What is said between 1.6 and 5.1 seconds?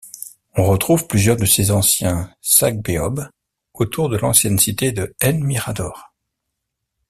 anciens sacbeob autour de l’ancienne cité